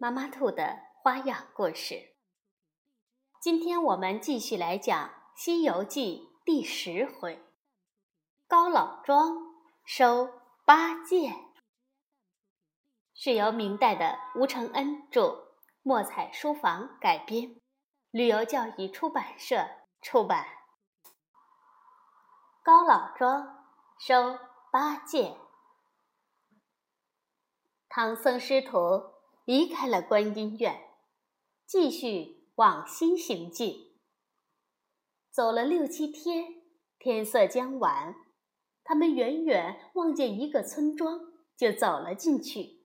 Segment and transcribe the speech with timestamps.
[0.00, 2.14] 妈妈兔的花样故事。
[3.40, 7.44] 今天我们继续来讲《西游记》第十回：
[8.46, 9.36] 高老庄
[9.84, 10.30] 收
[10.64, 11.34] 八戒。
[13.12, 15.48] 是由明代的吴承恩著，
[15.82, 17.60] 墨彩书房改编，
[18.12, 19.68] 旅游教育出版社
[20.00, 20.46] 出版。
[22.62, 23.66] 高老庄
[23.98, 24.38] 收
[24.70, 25.36] 八戒，
[27.88, 29.17] 唐僧师徒。
[29.48, 30.90] 离开了观音院，
[31.64, 33.98] 继续往西行进。
[35.30, 36.64] 走了六七天，
[36.98, 38.14] 天色将晚，
[38.84, 42.84] 他们远远望见一个村庄，就走了进去。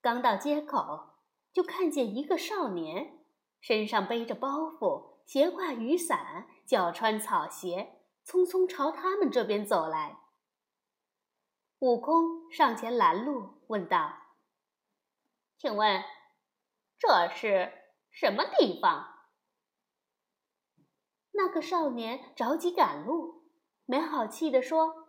[0.00, 1.14] 刚到街口，
[1.52, 3.18] 就看见一个少年，
[3.60, 10.20] 身上背着包袱，斜挎雨伞，脚穿草鞋，匆匆朝他们这边走来。
[11.80, 14.27] 悟空上前拦路，问道。
[15.58, 16.04] 请问，
[16.98, 17.72] 这是
[18.12, 19.08] 什么地方？
[21.32, 23.50] 那个少年着急赶路，
[23.84, 25.08] 没好气地说：“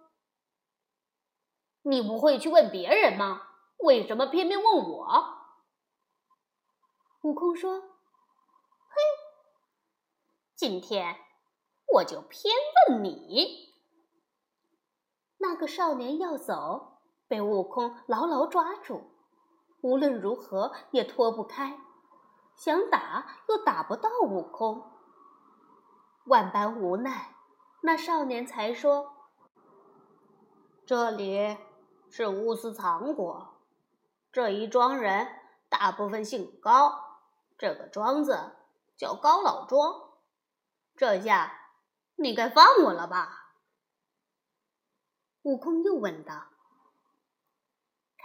[1.84, 3.44] 你不会去问别人吗？
[3.78, 5.38] 为什么偏偏问我？”
[7.22, 7.80] 悟空说
[8.90, 9.02] ：“嘿，
[10.56, 11.16] 今天
[11.94, 12.56] 我就偏
[12.90, 13.70] 问你。”
[15.38, 19.19] 那个少年要走，被悟空牢牢抓住。
[19.82, 21.80] 无论如何也脱不开，
[22.56, 24.92] 想打又打不到悟空，
[26.26, 27.36] 万般无奈，
[27.82, 29.14] 那少年才说
[30.86, 31.58] ：“这里
[32.10, 33.56] 是乌斯藏国，
[34.32, 35.28] 这一庄人
[35.70, 37.20] 大部分姓高，
[37.58, 38.58] 这个庄子
[38.98, 40.10] 叫高老庄，
[40.98, 41.72] 这下
[42.18, 43.54] 你该放我了吧？”
[45.44, 46.48] 悟空又问道：“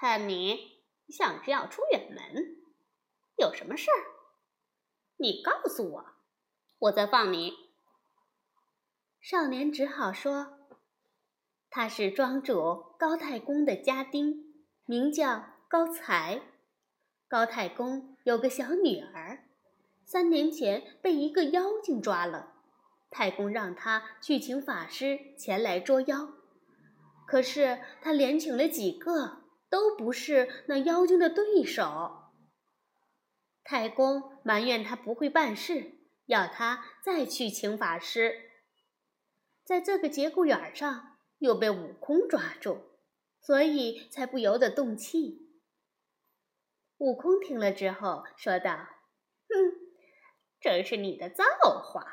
[0.00, 0.73] 看你。”
[1.08, 2.56] 像是要出远门，
[3.36, 4.00] 有什么事儿？
[5.16, 6.04] 你告诉我，
[6.78, 7.52] 我再放你。
[9.20, 10.58] 少年只好说
[11.70, 16.42] ：“他是庄主高太公的家丁，名叫高才。
[17.28, 19.48] 高太公有个小女儿，
[20.04, 22.54] 三年前被一个妖精抓了，
[23.10, 26.28] 太公让他去请法师前来捉妖，
[27.26, 29.43] 可是他连请了几个。”
[29.74, 32.30] 都不是那妖精的对手。
[33.64, 38.52] 太公埋怨他不会办事，要他再去请法师。
[39.64, 42.82] 在这个节骨眼上，又被悟空抓住，
[43.40, 45.50] 所以才不由得动气。
[46.98, 48.76] 悟空听了之后说道
[49.50, 49.56] ：“哼，
[50.60, 51.42] 这是你的造
[51.82, 52.06] 化，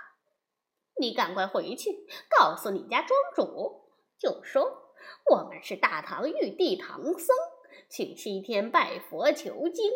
[1.00, 4.80] 你赶快回去告诉你家庄主，就说。”
[5.26, 7.36] 我们是大唐玉帝唐僧，
[7.92, 9.92] 去西天拜佛求经，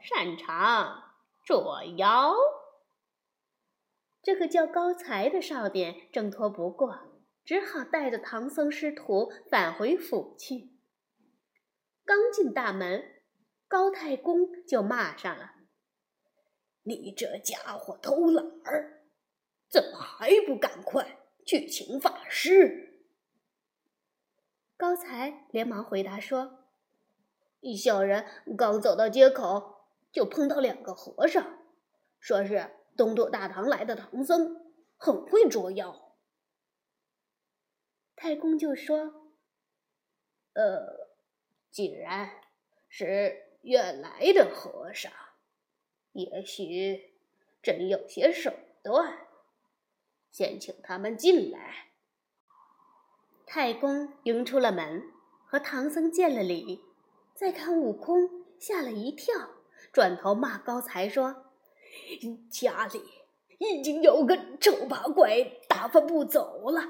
[0.00, 2.34] 擅长捉妖。
[4.20, 10.76] 这个叫高才的少年挣脱不过，只好带着唐僧师徒返回府去。
[12.04, 13.22] 刚进大门，
[13.68, 15.52] 高太公就骂上了
[16.82, 19.04] ：“你这家伙偷懒儿，
[19.70, 23.04] 怎么还不赶快去请法师？”
[24.76, 26.57] 高才连忙回答说
[27.60, 28.26] ：“一小人
[28.56, 31.58] 刚走到街口，就碰到两个和尚，
[32.20, 36.16] 说是东土大唐来的唐僧，很会捉妖。”
[38.14, 39.32] 太公就说
[40.54, 41.08] ：“呃，
[41.70, 42.30] 既然
[42.88, 45.12] 是远来的和尚，
[46.12, 47.14] 也许
[47.62, 48.52] 真有些手
[48.82, 49.26] 段，
[50.30, 51.90] 先请他们进来。”
[53.46, 55.02] 太公迎出了门，
[55.46, 56.84] 和唐僧见了礼，
[57.38, 59.32] 再看悟空，吓了一跳，
[59.92, 61.44] 转头骂高才说
[62.50, 63.00] ：“家里
[63.58, 66.82] 已经有个丑八怪打发不走了，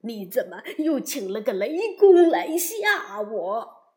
[0.00, 3.94] 你怎么又请了个雷公来吓我？”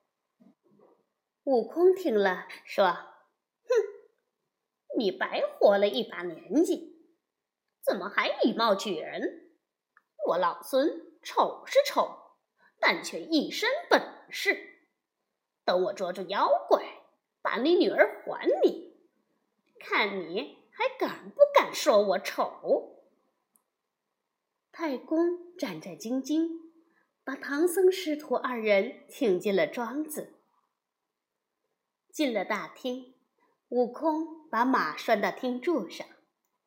[1.43, 2.85] 悟空听了说
[3.67, 3.75] ：“哼，
[4.97, 7.03] 你白活了一把年纪，
[7.83, 9.51] 怎么还以貌取人？
[10.27, 12.17] 我老孙。”丑是丑，
[12.79, 14.70] 但却一身本事。
[15.63, 16.83] 等我捉住妖怪，
[17.41, 18.95] 把你女儿还你，
[19.79, 22.97] 看你还敢不敢说我丑。”
[24.71, 26.49] 太公战战兢兢，
[27.23, 30.35] 把唐僧师徒二人请进了庄子。
[32.11, 33.13] 进了大厅，
[33.69, 36.07] 悟空把马拴到厅柱上，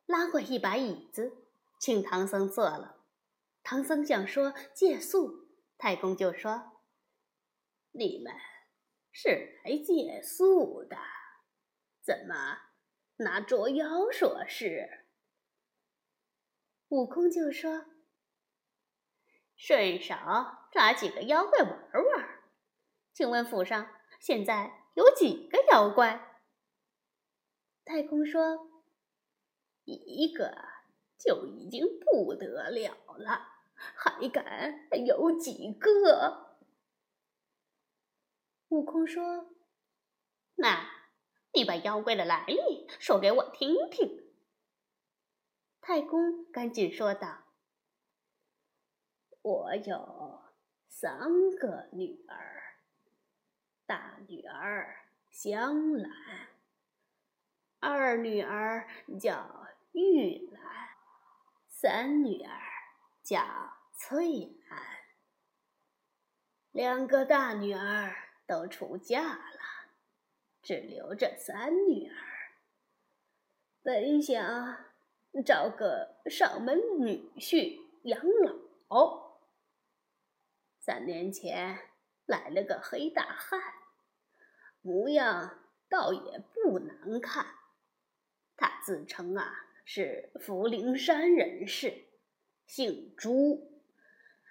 [0.05, 1.37] 拉过一把椅子，
[1.79, 2.97] 请唐僧坐了。
[3.63, 6.71] 唐僧想说借宿，太公就说
[7.93, 8.33] ：“你们
[9.17, 10.97] 是来借宿的，
[12.03, 12.57] 怎么
[13.15, 15.05] 拿捉妖说事？”
[16.89, 17.85] 悟空就说
[19.55, 20.13] ：“顺手
[20.69, 22.43] 抓几个妖怪玩玩。
[23.13, 23.89] 请问府上
[24.19, 26.41] 现在？”有几个妖怪？
[27.85, 28.69] 太公说
[29.83, 30.57] ：“一个
[31.17, 36.45] 就已经不得了了，还敢有几个？”
[38.75, 39.45] 悟空说
[40.55, 40.85] ：“那
[41.53, 44.33] 你把妖怪的来历说给我听听。”
[45.79, 47.45] 太公赶紧说道
[49.41, 50.43] ：“我有
[50.89, 51.17] 三
[51.57, 52.63] 个女儿。”
[53.87, 56.11] 大女儿香兰，
[57.79, 60.89] 二女儿叫玉兰，
[61.69, 62.59] 三女儿
[63.23, 63.39] 叫
[63.93, 64.81] 翠兰。
[66.71, 69.59] 两个大女儿都出嫁了，
[70.61, 72.15] 只留着三女儿。
[73.81, 74.85] 本想
[75.45, 78.21] 找个上门女婿养
[78.87, 79.39] 老，
[80.79, 81.79] 三年前。
[82.27, 83.61] 来了个黑大汉，
[84.81, 87.45] 模样倒也不难看。
[88.57, 89.53] 他自称啊
[89.85, 92.07] 是福陵山人士，
[92.65, 93.79] 姓朱，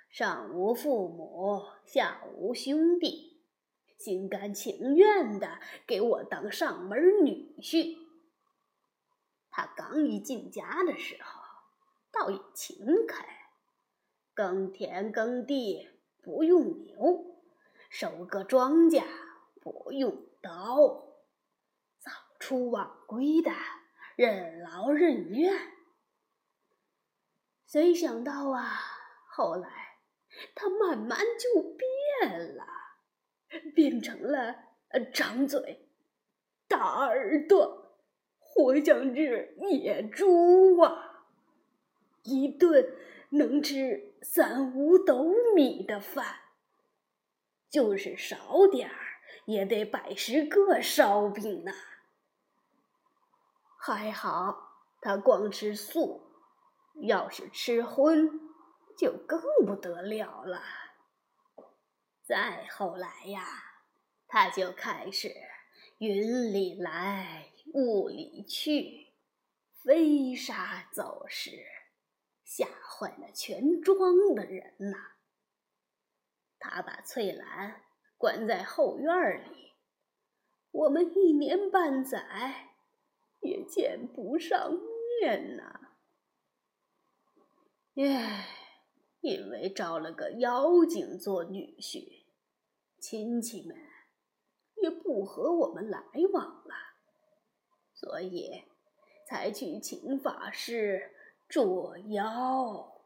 [0.08, 3.33] 上无父母，下无兄弟，
[4.04, 7.96] 心甘情愿的给我当上门女婿。
[9.50, 11.40] 他刚一进家的时候，
[12.12, 13.24] 倒也勤恳，
[14.34, 15.88] 耕田耕地
[16.22, 17.40] 不用牛。
[17.88, 19.04] 收割庄稼
[19.62, 20.86] 不用刀，
[21.98, 23.52] 早出晚归的，
[24.16, 25.72] 任劳任怨。
[27.66, 28.68] 谁想到啊，
[29.30, 30.00] 后来
[30.54, 32.66] 他慢慢就变了，
[33.74, 34.56] 变成了
[35.12, 35.88] 长嘴、
[36.68, 37.98] 大耳朵、
[38.38, 41.26] 活像只野猪啊！
[42.22, 42.96] 一顿
[43.30, 46.24] 能吃三五斗米的饭。
[47.68, 48.96] 就是少点儿，
[49.46, 51.72] 也得百十个烧饼呢。
[53.76, 56.22] 还好他光吃素，
[57.02, 58.30] 要是吃荤，
[58.96, 60.62] 就更不得了了。
[62.24, 63.46] 再后来呀，
[64.26, 65.30] 他就开始
[65.98, 69.12] 云里来雾里去，
[69.82, 71.66] 飞沙走石，
[72.42, 75.12] 吓坏了全庄的人呐。
[76.58, 77.82] 他把翠兰
[78.16, 79.74] 关在后院里，
[80.70, 82.70] 我们一年半载
[83.40, 84.72] 也见不上
[85.20, 85.80] 面呐。
[87.96, 88.48] 唉，
[89.24, 92.26] 因为招了个妖精做女婿，
[92.98, 93.74] 亲戚们
[94.76, 95.98] 也不和我们来
[96.30, 96.74] 往了，
[97.94, 98.64] 所以
[99.26, 101.10] 才去请法师
[101.48, 103.00] 捉妖。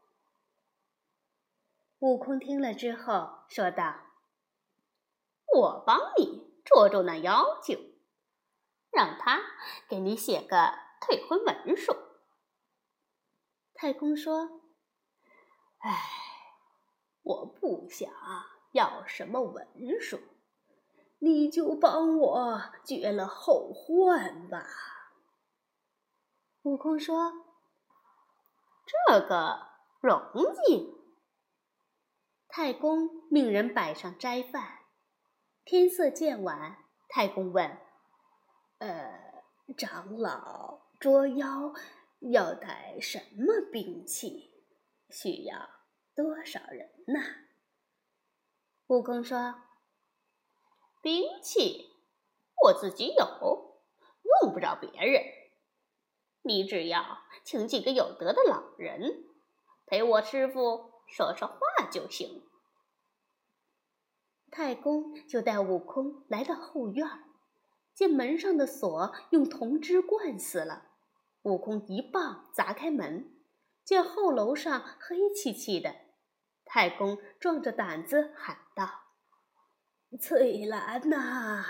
[1.99, 4.01] 悟空听了之后说道
[5.55, 7.97] ：“我帮你捉住那妖精，
[8.91, 9.39] 让他
[9.87, 11.95] 给你写个退婚文书。”
[13.73, 14.61] 太公说
[15.79, 15.97] ：“哎，
[17.23, 18.09] 我不想
[18.71, 19.67] 要什么文
[20.01, 20.19] 书，
[21.19, 24.67] 你就帮我绝了后患吧。”
[26.63, 27.31] 悟空说
[29.07, 29.67] ：“这个
[30.01, 30.21] 容
[30.67, 30.93] 易。”
[32.51, 34.79] 太公命人摆上斋饭，
[35.63, 37.77] 天色渐晚，太公问
[38.79, 39.43] ：“呃，
[39.77, 41.73] 长老捉妖
[42.19, 44.48] 要带什么兵器？
[45.09, 45.69] 需要
[46.15, 47.19] 多少人呢？”
[48.87, 49.55] 悟空说
[51.01, 51.91] ：“兵器
[52.63, 53.81] 我自己有，
[54.41, 55.23] 用不着别人。
[56.41, 59.25] 你只要请几个有德的老人
[59.85, 62.43] 陪我师傅。”说说话就行。
[64.51, 67.07] 太公就带悟空来到后院，
[67.95, 70.91] 见门上的锁用铜枝灌死了。
[71.41, 73.38] 悟空一棒砸开门，
[73.89, 75.95] 见后楼上黑漆漆的。
[76.63, 78.87] 太公壮着胆子喊道
[80.21, 81.65] ：“翠兰呐！”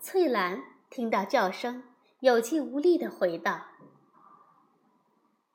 [0.00, 3.66] 翠兰听到叫声，有气无力的回道：“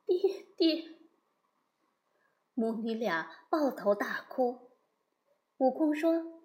[0.06, 0.98] 爹爹。”
[2.54, 4.74] 母女俩抱头大哭。
[5.60, 6.44] 悟空说：“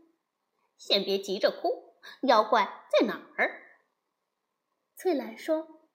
[0.79, 1.97] 先别急着哭，
[2.29, 3.61] 妖怪在哪儿？”
[4.95, 5.89] 翠兰说：“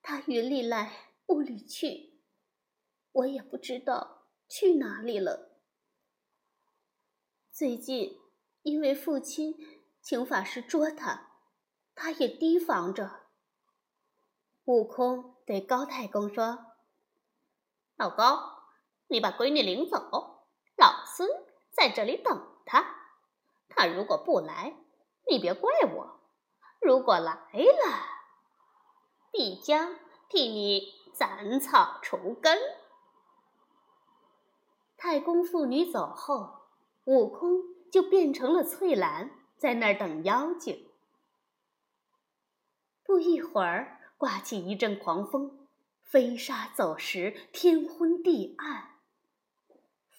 [0.00, 2.20] 他云里来，屋里去，
[3.12, 5.58] 我也不知道去哪里了。
[7.50, 8.18] 最近
[8.62, 9.54] 因为父亲
[10.02, 11.32] 请法师捉他，
[11.94, 13.26] 他也提防着。”
[14.64, 16.74] 悟空对高太公说
[17.96, 18.64] ：“老高，
[19.08, 21.28] 你把闺女领走，老孙
[21.70, 22.96] 在这里等他。
[23.68, 24.76] 他如果不来，
[25.30, 26.14] 你别怪我。”
[26.80, 28.06] 如果来了，
[29.32, 32.56] 必将替你斩草除根。
[34.96, 36.68] 太公父女走后，
[37.06, 37.60] 悟空
[37.90, 40.86] 就变成了翠兰，在那儿等妖精。
[43.02, 45.66] 不一会儿，刮起一阵狂风，
[46.04, 49.00] 飞沙走石，天昏地暗。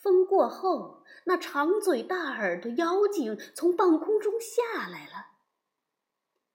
[0.02, 5.28] 风过后，那长嘴大耳的妖精从半空中下来了。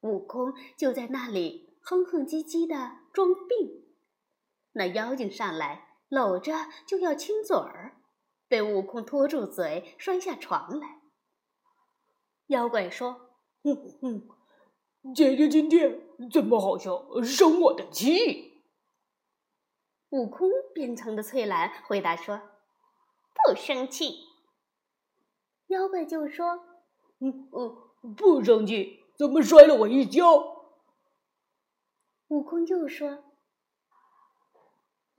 [0.00, 3.83] 悟空就在那里哼哼唧唧的装病，
[4.74, 6.52] 那妖精上来搂着
[6.86, 8.00] 就要亲嘴儿，
[8.46, 11.00] 被悟空拖住嘴，摔下床来。
[12.48, 16.00] 妖怪说：“哼哼，姐姐今天
[16.30, 18.62] 怎么好像生我的气？”
[20.10, 22.40] 悟空变成的翠兰回答说
[23.48, 24.26] ：“不生气。”
[25.68, 26.64] 妖怪就说
[27.20, 30.64] ：“嗯嗯，不生气。”怎么摔了我一跤？
[32.26, 33.24] 悟空又说：“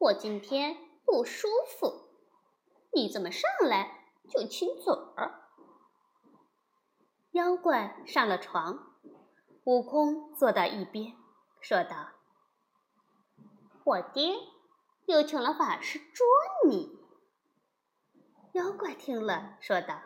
[0.06, 2.10] 我今天不舒服，
[2.94, 5.50] 你怎么上来就亲嘴儿？”
[7.34, 8.94] 妖怪上了床，
[9.64, 11.16] 悟空坐到一边，
[11.60, 12.10] 说道
[13.84, 14.36] ：“我爹
[15.08, 16.28] 又请了法师捉
[16.70, 17.00] 你。”
[18.54, 20.02] 妖怪听了，说道：“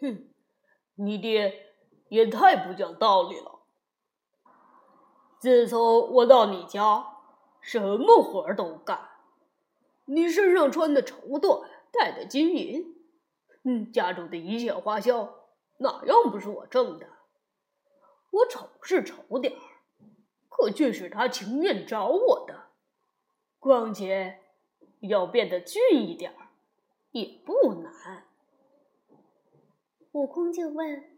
[0.00, 0.28] 哼，
[0.96, 1.70] 你爹。”
[2.10, 3.62] 也太不讲道理了！
[5.40, 7.16] 自从我到你家，
[7.60, 9.13] 什么活儿都干。
[10.06, 12.94] 你身上穿的绸缎，戴的金银，
[13.62, 17.08] 嗯，家中的一切花销，哪样不是我挣的？
[18.30, 19.60] 我丑是丑点儿，
[20.48, 22.70] 可却是他情愿找我的。
[23.58, 24.40] 况且
[25.00, 26.48] 要变得俊一点儿，
[27.12, 28.24] 也不难。
[30.12, 31.10] 悟空就问。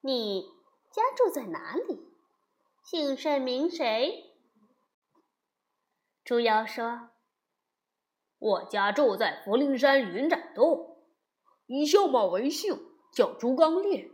[0.00, 0.48] 你
[0.90, 2.08] 家住在哪里？
[2.84, 4.32] 姓甚名谁？
[6.24, 7.10] 猪妖说
[8.38, 10.98] ：“我家住在福陵山云展洞，
[11.66, 12.78] 以相貌为姓，
[13.12, 14.10] 叫猪刚烈。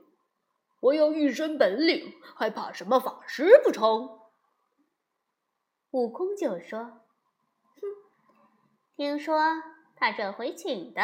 [0.80, 4.20] 我有一身本领，还怕什么法师不成？”
[5.92, 6.80] 悟空就说
[7.76, 7.82] ：“哼，
[8.96, 9.38] 听说
[9.96, 11.02] 他这回请的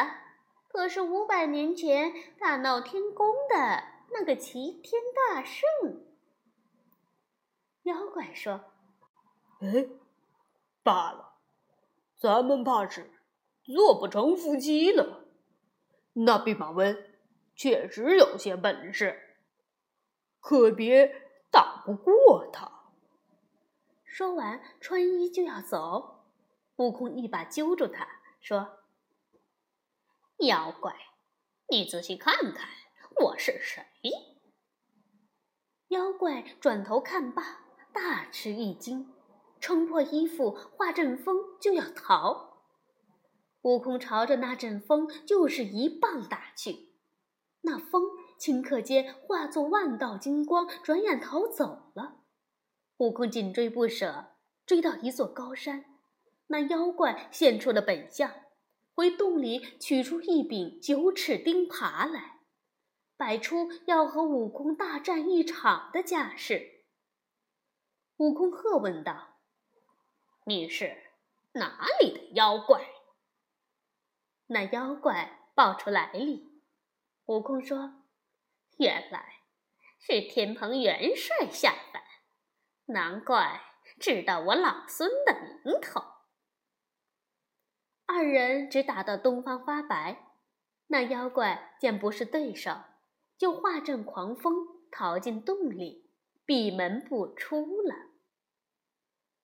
[0.69, 5.63] 可是五百年前大闹天宫的。”那个齐天大圣，
[7.85, 8.61] 妖怪说
[9.63, 9.87] ：“哎，
[10.83, 11.30] 罢了，
[12.21, 13.11] 咱们怕是
[13.65, 15.25] 做不成夫妻了。
[16.13, 17.19] 那弼马温
[17.57, 19.39] 确实有些本事，
[20.39, 22.93] 可别打不过他。”
[24.05, 26.27] 说完，穿衣就要走，
[26.77, 28.07] 悟空一把揪住他，
[28.39, 28.81] 说
[30.45, 30.95] ：“妖怪，
[31.69, 32.69] 你仔细看看，
[33.23, 33.83] 我是谁？”
[35.89, 39.11] 妖怪转头看罢，大吃一惊，
[39.61, 42.65] 撑破衣服，化阵风就要逃。
[43.63, 46.95] 悟空朝着那阵风就是一棒打去，
[47.61, 48.03] 那风
[48.39, 52.23] 顷刻间化作万道金光，转眼逃走了。
[52.97, 55.85] 悟空紧追不舍，追到一座高山，
[56.47, 58.33] 那妖怪现出了本相，
[58.95, 62.41] 回洞里取出一柄九齿钉耙来。
[63.17, 66.87] 摆出要和悟空大战一场的架势。
[68.17, 69.30] 悟空喝问道
[70.45, 70.97] ：“你是
[71.53, 72.85] 哪里的妖怪？”
[74.49, 76.63] 那妖怪报出来历。
[77.27, 78.03] 悟空说
[78.79, 79.43] ：“原来
[80.01, 82.03] 是天蓬元帅下凡，
[82.87, 83.61] 难怪
[84.01, 86.03] 知道我老孙的名头。”
[88.07, 90.33] 二人只打到东方发白，
[90.89, 92.77] 那妖怪见不是对手。
[93.39, 94.53] 就化阵狂风
[94.91, 96.11] 逃进洞里，
[96.45, 98.10] 闭门不出了。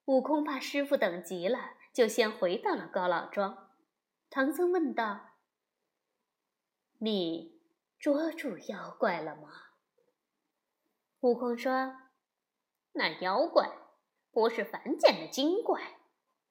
[0.07, 3.71] 悟空怕师傅等急了，就先回到了高老庄。
[4.31, 5.31] 唐僧问道
[6.99, 7.61] ：“你
[7.99, 9.51] 捉住妖怪了吗？”
[11.21, 11.97] 悟空说
[12.95, 13.69] ：“那妖怪
[14.31, 15.99] 不是凡间的精怪，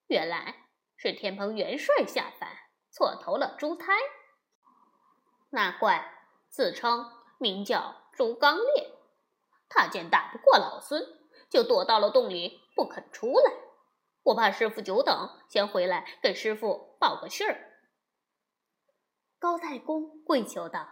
[0.07, 2.49] 原来是天蓬元帅下凡，
[2.91, 3.93] 错投了猪胎。
[5.51, 8.97] 那怪自称名叫猪刚烈，
[9.69, 11.01] 他见打不过老孙，
[11.49, 13.51] 就躲到了洞里不肯出来。
[14.23, 17.57] 我怕师傅久等，先回来给师傅报个信儿。”
[19.37, 20.87] 高太公跪求道。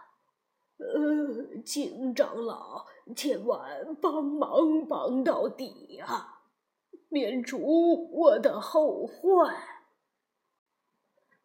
[0.76, 2.84] 呃，请长老
[3.14, 6.42] 千万帮忙帮到底啊，
[7.08, 9.56] 免除我的后患。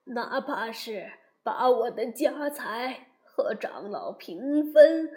[0.06, 1.12] 哪怕是
[1.44, 5.12] 把我的家财和长老平分，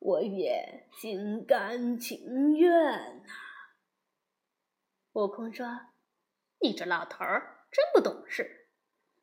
[0.00, 3.32] 我也心甘情愿呐。
[5.12, 5.66] 悟空说
[6.60, 8.68] ：“你这老头儿真不懂事，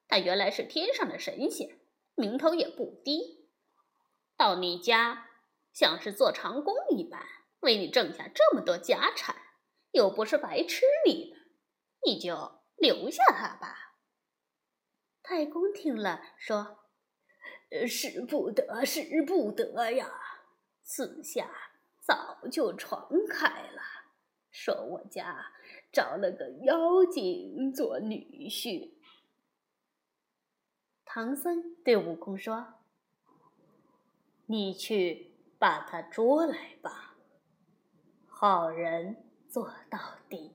[0.07, 1.79] 他原来是天上的神仙，
[2.13, 3.49] 名头也不低。”
[4.37, 5.29] 到你家，
[5.73, 7.25] 像是做长工一般，
[7.61, 9.35] 为你挣下这么多家产，
[9.91, 11.37] 又不是白吃你的，
[12.05, 13.95] 你就留下他吧。
[15.23, 16.83] 太公听了，说
[17.87, 20.26] ：“使不得，使不得呀！
[20.89, 21.51] 四下
[21.99, 23.81] 早就传开了，
[24.51, 25.51] 说我家
[25.91, 28.93] 找了个妖精做女婿。”
[31.03, 32.75] 唐僧对悟空说。
[34.49, 37.17] 你去把他捉来吧，
[38.27, 40.53] 好人做到底。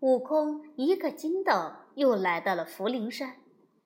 [0.00, 1.52] 悟空一个筋斗
[1.94, 3.42] 又来到了福陵山，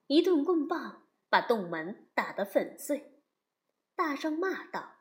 [0.07, 3.12] 一顿棍棒把洞门打得粉碎，
[3.95, 4.97] 大声骂道：“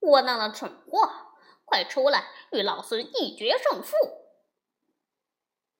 [0.00, 1.34] 窝囊的蠢货，
[1.64, 3.96] 快出来与老孙一决胜负！”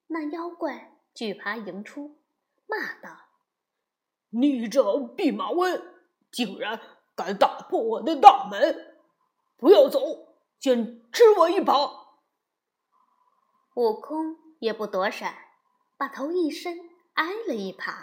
[0.08, 2.20] 那妖怪惧怕迎出，
[2.66, 3.28] 骂道。
[4.30, 5.82] 你这弼马温，
[6.30, 6.80] 竟然
[7.14, 8.98] 敢打破我的大门！
[9.56, 12.06] 不要走，先吃我一耙！
[13.74, 15.34] 悟空也不躲闪，
[15.96, 16.78] 把头一伸，
[17.14, 17.94] 挨了一耙，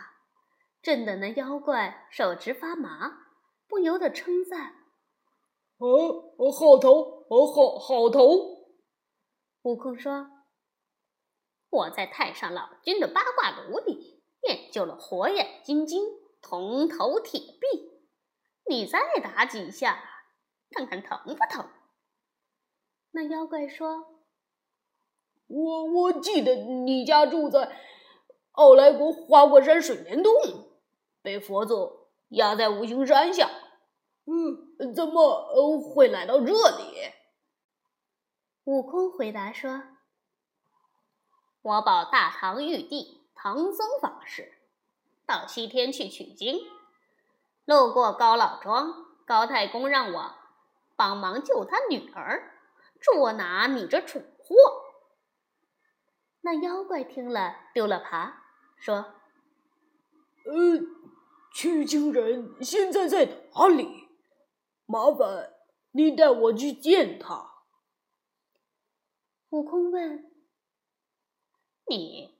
[0.81, 3.24] 震得那妖怪手直发麻，
[3.67, 4.73] 不由得称赞
[5.77, 8.29] ：“哦，好头，哦，好好头！”
[9.63, 10.29] 悟空说
[11.69, 14.13] ：“我在太上老君的八卦炉里。”
[14.45, 16.03] 练就了火眼金睛、
[16.39, 17.89] 铜头铁臂，
[18.69, 20.03] 你再打几下，
[20.69, 21.67] 看看疼不疼？
[23.09, 24.21] 那妖怪说
[25.47, 27.75] ：“我我记得你家住在
[28.51, 30.31] 奥莱国花果山水帘洞，
[31.23, 33.49] 被佛祖压在五行山下。
[34.25, 37.11] 嗯，怎么会来到这里？”
[38.65, 39.83] 悟空回答说
[41.61, 44.53] ：“我保大唐玉帝。”唐僧法师
[45.27, 46.57] 到西天去取经，
[47.65, 50.35] 路过高老庄，高太公让我
[50.95, 52.57] 帮忙救他女儿，
[52.99, 54.55] 捉拿你这蠢货。
[56.41, 58.33] 那妖怪听了，丢了耙，
[58.77, 59.13] 说
[60.47, 60.79] ：“呃，
[61.55, 63.87] 取经人现在在哪里？
[64.85, 65.53] 麻烦
[65.91, 67.63] 你带我去见他。”
[69.51, 70.29] 悟空问
[71.89, 72.35] ：“你？”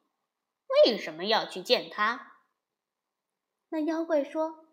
[0.85, 2.33] 为什么要去见他？
[3.69, 4.65] 那妖怪说：“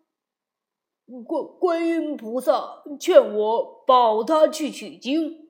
[1.25, 5.47] 观观音菩萨劝我保他去取经，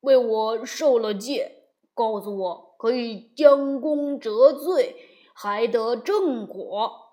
[0.00, 4.96] 为我受了戒，告诉我可以将功折罪，
[5.32, 7.03] 还得正果。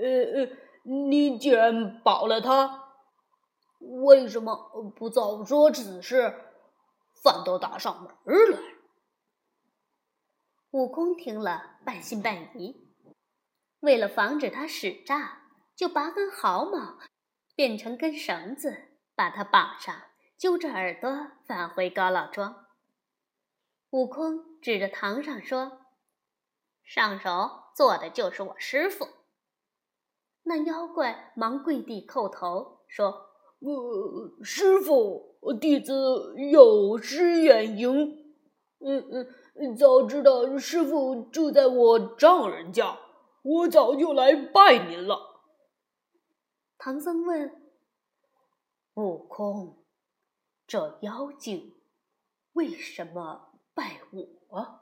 [0.00, 2.94] 呃呃，你既然保了他，
[3.78, 4.56] 为什么
[4.96, 6.34] 不早说此事？
[7.22, 8.10] 反倒打上门
[8.50, 8.58] 来？”
[10.72, 12.88] 悟空听了，半信半疑。
[13.80, 15.42] 为了防止他使诈，
[15.74, 16.98] 就拔根毫毛，
[17.54, 19.94] 变成根绳子，把他绑上，
[20.38, 22.66] 揪着耳朵返回高老庄。
[23.90, 25.86] 悟空指着堂上说
[26.84, 29.08] ：“上手做的就是我师傅。”
[30.50, 33.06] 那妖怪忙跪地叩头说
[33.62, 38.34] ：“呃，师傅，弟子有失远迎。
[38.80, 39.28] 嗯嗯。”
[39.78, 42.98] 早知道师傅住在我丈人家，
[43.42, 45.44] 我早就来拜您了。
[46.78, 47.62] 唐僧问
[48.94, 49.84] ：“悟空，
[50.66, 51.76] 这妖精
[52.54, 54.80] 为什么拜我？”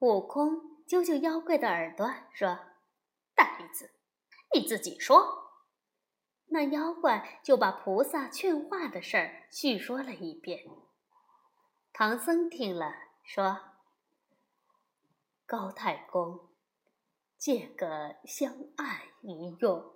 [0.00, 2.58] 悟空揪揪妖怪的耳朵说
[3.34, 3.90] ：“呆子，
[4.54, 5.50] 你自己说。”
[6.48, 10.64] 那妖怪就把菩萨劝化的事儿叙说了一遍。
[11.92, 13.04] 唐僧听了。
[13.26, 13.58] 说
[15.46, 16.50] ：“高太公，
[17.38, 19.94] 借个香案一用。”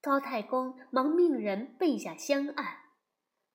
[0.00, 2.84] 高太公忙命人备下香案。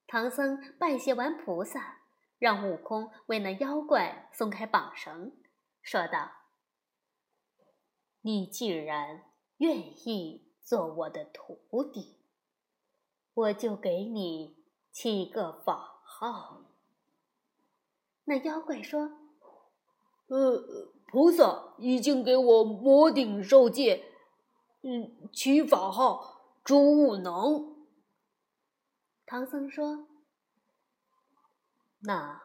[0.08, 2.02] 唐僧拜谢完菩萨，
[2.38, 5.38] 让悟空为那妖怪松开绑绳，
[5.82, 6.30] 说道
[8.20, 9.24] ：“你既然
[9.62, 12.16] 愿意做我的徒弟，
[13.36, 14.56] 我就给你
[14.92, 16.64] 起个法号。”
[18.26, 19.20] 那妖怪说
[20.30, 24.04] ：“呃，菩萨已经给我摩顶受戒，
[24.82, 27.86] 嗯，取法号朱悟能。”
[29.28, 30.08] 唐僧说
[32.02, 32.42] ：“那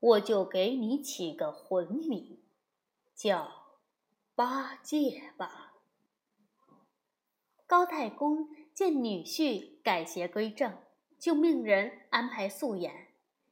[0.00, 2.42] 我就给你起个魂名，
[3.14, 3.76] 叫
[4.34, 5.64] 八戒吧。”
[7.66, 10.78] 高太公见女婿改邪归正，
[11.18, 13.08] 就命人安排素颜，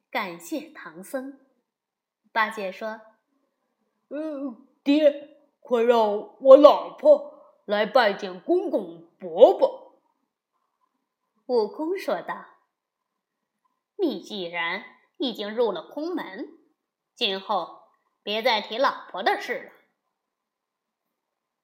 [0.09, 1.39] 感谢唐僧。
[2.31, 3.01] 八戒说
[4.09, 9.99] ：“嗯，爹，快让我老婆来拜见公公伯伯。”
[11.47, 12.45] 悟空说道
[13.99, 14.83] ：“你既然
[15.17, 16.57] 已经入了空门，
[17.13, 17.89] 今后
[18.23, 19.71] 别再提老婆的事了。”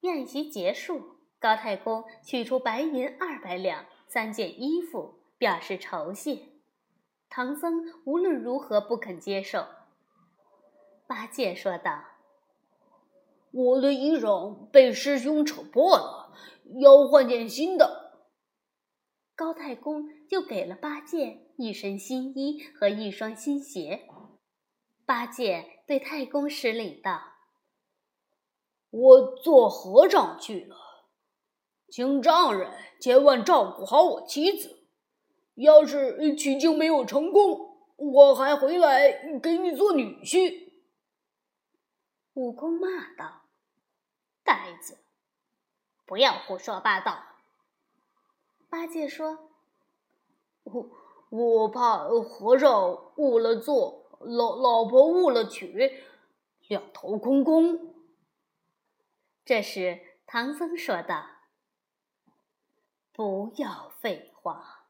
[0.01, 6.37] 宴席结束，高太公取出白银二百两、三件衣服，表示酬谢。
[7.29, 9.65] 唐僧无论如何不肯接受。
[11.07, 12.03] 八戒说道
[13.49, 16.31] ：“我的衣裳被师兄扯破了，
[16.79, 18.11] 要换件新的。”
[19.35, 24.07] 高太公就给了八戒一身新衣和一双新鞋。
[25.07, 27.19] 八戒对太公施礼道
[28.91, 30.75] ：“我做和尚去了，
[31.91, 34.79] 请丈人千万照顾好我妻子。
[35.55, 40.71] 要是取经没有成功，我还回来给你做女婿。”
[42.33, 43.41] 悟空骂道
[44.43, 44.97] ：“呆子，
[46.05, 47.21] 不要胡说八道！”
[48.69, 49.49] 八戒说
[50.63, 50.89] ：“我
[51.29, 56.01] 我怕和尚误了做，老老婆误了娶，
[56.69, 57.93] 两头空空。”
[59.43, 61.25] 这时唐僧说道
[63.13, 64.87] ：“不要废话，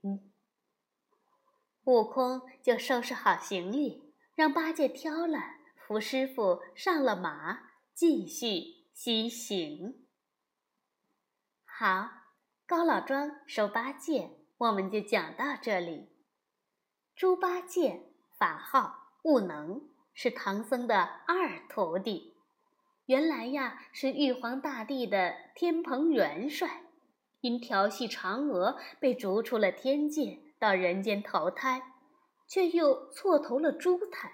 [1.84, 5.38] 悟空就收拾好行李，让八戒挑了，
[5.76, 10.06] 扶师傅上了马，继续西行。
[11.64, 12.08] 好，
[12.66, 16.08] 高老庄收八戒，我们就讲到这里。
[17.14, 22.33] 猪八戒法号悟能，是唐僧的二徒弟。
[23.06, 26.84] 原来呀，是玉皇大帝的天蓬元帅，
[27.42, 31.82] 因调戏嫦娥被逐出了天界，到人间投胎，
[32.48, 34.30] 却又错投了猪胎，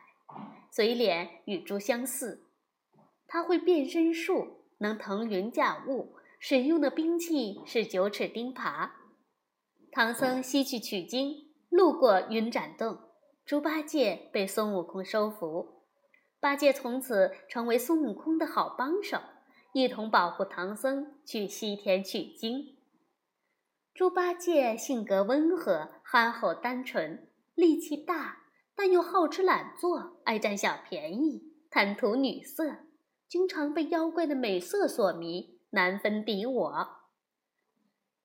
[0.70, 2.46] 嘴脸与猪相似。
[3.26, 6.14] 他会变身术，能腾云驾雾。
[6.38, 8.90] 使用的兵器是九齿钉耙。
[9.92, 11.34] 唐僧西去取经，
[11.68, 12.98] 路过云展洞，
[13.44, 15.79] 猪八戒被孙悟空收服。
[16.40, 19.20] 八戒从此成为孙悟空的好帮手，
[19.72, 22.76] 一同保护唐僧去西天取经。
[23.94, 32.78] 猪八戒性格温和、憨厚、单纯，力气大，但又好吃懒做，爱占小便宜，贪图女色，
[33.28, 35.60] 经常被妖怪的美色所迷。
[35.72, 36.88] 难分敌我。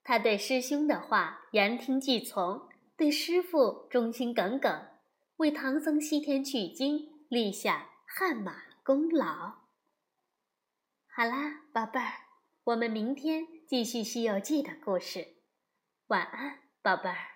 [0.03, 4.83] 他对师兄的话言听计从，对师傅忠心耿耿，
[5.37, 9.55] 为唐僧西天取经立下汗马功劳。
[11.05, 12.13] 好啦，宝贝儿，
[12.63, 15.35] 我们明天继续《西游记》的故事。
[16.07, 17.34] 晚安，宝贝儿。